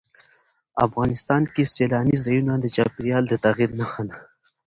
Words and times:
افغانستان 0.85 1.41
کې 1.53 1.63
سیلاني 1.75 2.15
ځایونه 2.25 2.53
د 2.59 2.65
چاپېریال 2.75 3.23
د 3.29 3.33
تغیر 3.45 3.69
نښه 3.79 4.03
ده. 4.09 4.17